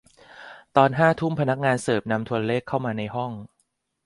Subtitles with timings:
[0.75, 3.31] ตอนห้าทุ่มพนักงานเสิร์ฟนำโทรเลขเข้ามาในห้อง